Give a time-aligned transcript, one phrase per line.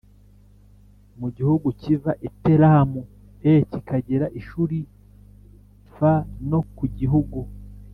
[1.19, 3.01] mu gihugu kiva i Telamu
[3.51, 4.79] e kikagera i Shuri
[5.93, 5.95] f
[6.49, 7.39] no ku gihugu